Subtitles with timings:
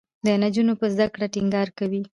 [0.25, 2.01] د نجونو په زده کړه ټینګار کوي.